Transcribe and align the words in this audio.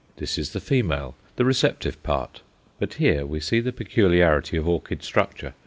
This 0.17 0.39
is 0.39 0.53
the 0.53 0.59
female, 0.59 1.13
the 1.35 1.45
receptive 1.45 2.01
part; 2.01 2.41
but 2.79 2.95
here 2.95 3.23
we 3.23 3.39
see 3.39 3.59
the 3.59 3.71
peculiarity 3.71 4.57
of 4.57 4.67
orchid 4.67 5.03
structure. 5.03 5.53